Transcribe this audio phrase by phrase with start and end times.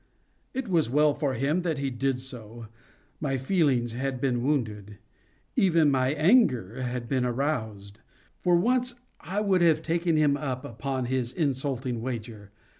[0.55, 2.65] It was well for him that he did so.
[3.19, 4.97] My feelings had been wounded.
[5.55, 7.99] Even my anger had been aroused.
[8.39, 12.49] For once I would have taken him up upon his insulting wager.